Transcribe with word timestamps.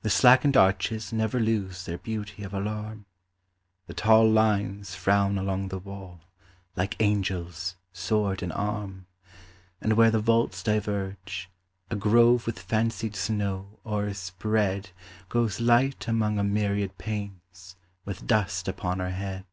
The 0.00 0.08
slackened 0.08 0.56
arches 0.56 1.12
never 1.12 1.38
lose 1.38 1.84
their 1.84 1.98
beauty 1.98 2.42
of 2.42 2.54
alarm; 2.54 3.04
The 3.86 3.92
tall 3.92 4.26
lines 4.30 4.94
frown 4.94 5.36
along 5.36 5.68
the 5.68 5.78
wall, 5.78 6.20
like 6.74 6.96
angels, 7.00 7.76
sword 7.92 8.42
in 8.42 8.50
arm; 8.50 9.04
And 9.78 9.92
where 9.92 10.10
the 10.10 10.20
vaults 10.20 10.62
diverge, 10.62 11.50
a 11.90 11.96
grove 11.96 12.46
with 12.46 12.58
fancied 12.58 13.14
snow 13.14 13.78
o'erspread, 13.84 14.88
Goes 15.28 15.60
light 15.60 16.08
among 16.08 16.38
a 16.38 16.42
myriad 16.42 16.96
panes, 16.96 17.76
with 18.06 18.26
dust 18.26 18.66
upon 18.68 19.00
her 19.00 19.10
head. 19.10 19.44